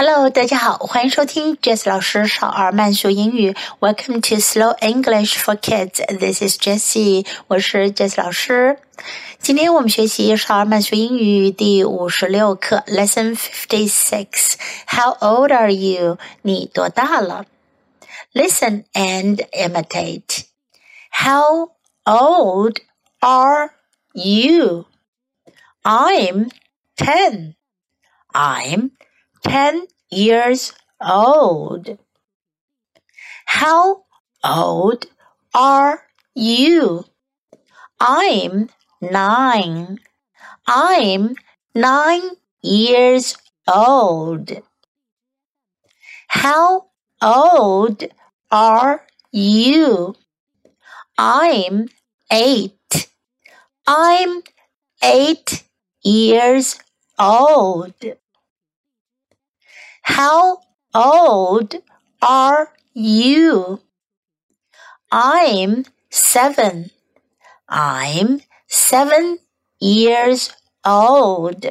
[0.00, 3.56] Hello，大家好，欢迎收听 Jessie 老师少儿慢速英语。
[3.80, 5.96] Welcome to Slow English for Kids.
[6.20, 8.78] This is Jessie，我是 Jessie 老师。
[9.40, 14.54] 今天我们学习少儿慢速英语第五十六课，Lesson Fifty Six。
[14.86, 16.18] How old are you？
[16.42, 17.46] 你多大了
[18.32, 20.44] ？Listen and imitate.
[21.10, 21.72] How
[22.04, 22.76] old
[23.18, 23.70] are
[24.12, 24.84] you?
[25.82, 26.52] I'm
[26.96, 27.56] ten.
[28.32, 28.92] I'm
[29.48, 31.98] 10 years old.
[33.46, 34.04] How
[34.44, 35.06] old
[35.54, 36.02] are
[36.34, 37.04] you?
[37.98, 38.68] I'm
[39.00, 40.00] nine.
[40.66, 41.34] I'm
[41.74, 42.30] nine
[42.62, 44.52] years old.
[46.28, 46.90] How
[47.22, 48.04] old
[48.50, 50.14] are you?
[51.16, 51.88] I'm
[52.30, 53.08] eight.
[53.86, 54.42] I'm
[55.02, 55.64] eight
[56.02, 56.78] years
[57.18, 57.94] old.
[60.08, 60.62] How
[60.94, 61.76] old
[62.22, 63.80] are you?
[65.12, 66.90] I'm seven.
[67.68, 69.38] I'm seven
[69.78, 70.50] years
[70.84, 71.66] old.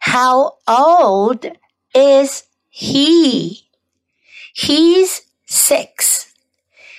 [0.00, 1.46] How old
[1.94, 3.68] is he?
[4.54, 6.32] He's six.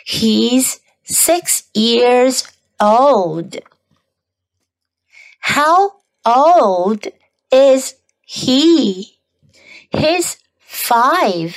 [0.05, 2.47] He's six years
[2.79, 3.57] old.
[5.39, 7.07] How old
[7.51, 9.17] is he?
[9.95, 11.55] He's five.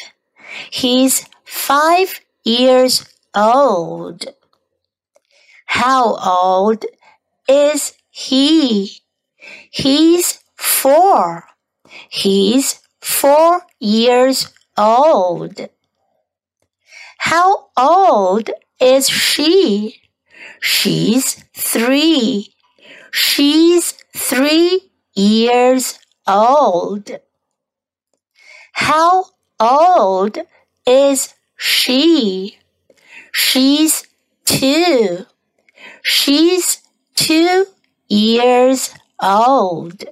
[0.71, 4.27] He's five years old.
[5.67, 6.85] How old
[7.49, 9.01] is he?
[9.71, 11.45] He's four.
[12.09, 15.69] He's four years old.
[17.19, 18.51] How old
[18.81, 20.01] is she?
[20.61, 22.55] She's three.
[23.11, 27.11] She's three years old.
[28.77, 29.25] How
[29.59, 30.39] old
[30.87, 32.59] is she?
[33.33, 34.07] She's
[34.45, 35.25] two.
[36.05, 36.83] She's
[37.15, 37.65] two
[38.07, 40.05] years old.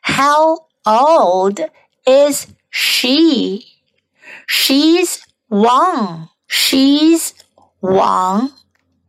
[0.00, 1.60] How old
[2.06, 3.66] is she?
[4.48, 6.30] She's one.
[6.46, 7.34] She's
[7.80, 8.50] one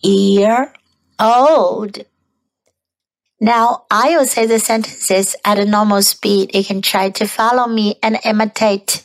[0.02, 0.74] year
[1.18, 2.11] old.
[3.44, 6.54] Now I'll say the sentences at a normal speed.
[6.54, 9.04] You can try to follow me and imitate.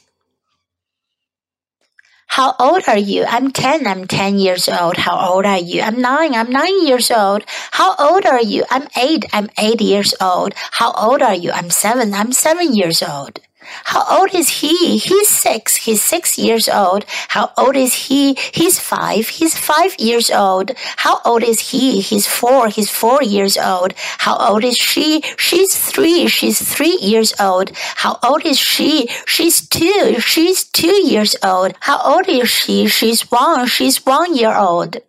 [2.27, 3.25] How old are you?
[3.27, 3.87] I'm 10.
[3.87, 4.99] I'm 10 years old.
[4.99, 5.81] How old are you?
[5.81, 6.35] I'm 9.
[6.35, 7.45] I'm 9 years old.
[7.71, 8.65] How old are you?
[8.69, 9.25] I'm 8.
[9.33, 10.53] I'm 8 years old.
[10.73, 11.51] How old are you?
[11.53, 12.13] I'm 7.
[12.13, 13.41] I'm 7 years old.
[13.86, 14.98] How old is he?
[14.98, 15.76] He's six.
[15.76, 17.06] He's six years old.
[17.30, 18.34] How old is he?
[18.54, 19.28] He's five.
[19.30, 20.72] He's five years old.
[20.98, 22.02] How old is he?
[22.02, 22.70] He's four.
[22.70, 23.94] He's four years old.
[24.20, 25.22] How old is she?
[25.38, 26.28] She's three.
[26.28, 27.72] She's three years old.
[27.98, 29.08] How old is she?
[29.28, 30.20] She's two.
[30.20, 31.74] She's two years old.
[31.82, 32.88] How old is she?
[32.88, 33.68] She's one.
[33.68, 35.02] She's one year old.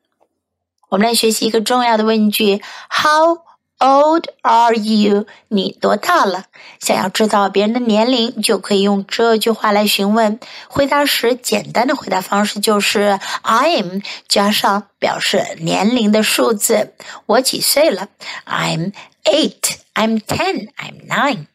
[0.90, 3.40] 我们来学习一个重要的问句：How
[3.79, 5.27] Old are you？
[5.49, 6.45] 你多大了？
[6.79, 10.39] 想要知道别人的年龄，就可以用这句话来询问。
[10.67, 16.95] 回答时，简单的回答方式就是 "I'm" 加上表示年龄的数字。
[17.27, 18.07] 我几岁了
[18.47, 18.93] ？I'm
[19.25, 19.75] eight.
[19.93, 20.69] I'm ten.
[20.77, 21.45] I'm nine.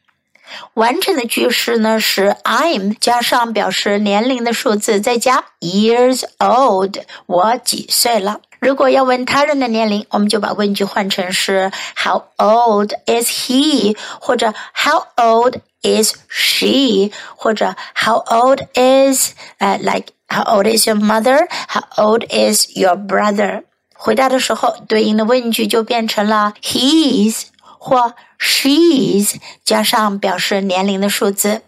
[0.75, 6.97] 完整的句式呢是 "I'm" 加上表示年龄的数字，再加 years old。
[7.25, 8.41] 我几岁了？
[8.59, 13.97] 如果要问他人的年龄，我们就把问句换成是 How old is he？
[14.21, 17.11] 或者 How old is she？
[17.35, 23.63] 或者 How old is 呃、，like How old is your mother？How old is your brother？
[23.93, 27.43] 回答的时候，对应的问句就变成了 He's
[27.82, 31.62] 或 She's 加上表示年龄的数字。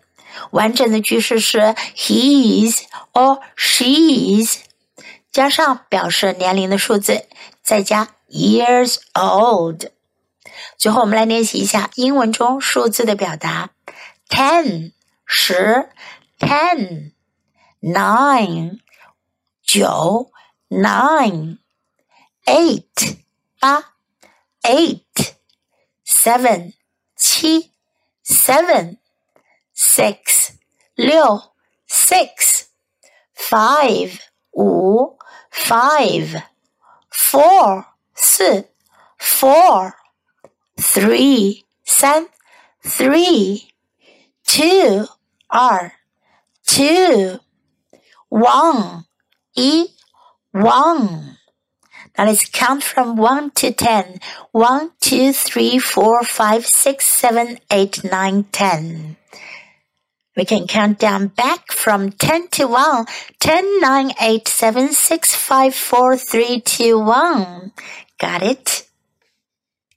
[0.52, 2.82] 完整的句式是 He's
[3.12, 4.58] or She's。
[5.32, 7.26] 加上表示年龄的数字，
[7.62, 9.86] 再加 years old。
[10.76, 13.70] 最后，我们来练习一下英文中数字的表达：
[14.28, 14.92] ten
[15.24, 15.88] 十，
[16.38, 17.12] ten
[17.80, 18.80] nine
[19.62, 20.32] 九，
[20.68, 21.58] nine
[22.46, 23.18] eight
[23.60, 23.92] 八，
[24.62, 25.33] eight
[26.24, 26.72] seven
[27.16, 27.72] 七，
[28.24, 28.98] seven
[29.74, 30.54] six
[30.96, 31.52] 六，
[31.86, 32.66] six
[33.34, 34.18] five
[34.52, 35.20] 五。
[35.50, 36.42] five,
[37.10, 37.84] four
[38.14, 38.64] 四
[39.18, 39.94] four,
[40.76, 42.26] three 三
[42.82, 43.68] three,
[44.44, 45.06] two
[45.48, 45.92] 二
[46.66, 47.38] two,
[48.28, 49.04] one
[49.54, 49.94] 一
[50.52, 51.36] one.
[52.16, 54.20] Now let's count from 1 to 10.
[54.52, 59.16] 1, 2, 3, 4, 5, 6, 7, 8, 9, 10.
[60.36, 63.06] We can count down back from 10 to 1.
[63.40, 67.72] 10, 9, 8, 7, 6, 5, 4, 3, 2, 1.
[68.18, 68.86] Got it?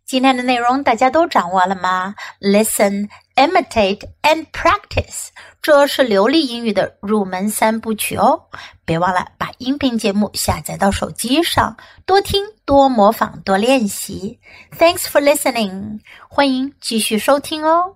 [0.06, 2.16] 今天的内容大家都掌握了吗？
[2.42, 5.29] Listen, imitate and practice，
[5.63, 8.43] 这是流利英语的入门三部曲哦。
[8.85, 14.41] 别忘了把音频节目下载到手机上，多听、多模仿、多练习。
[14.77, 17.95] Thanks for listening，欢迎继续收听哦。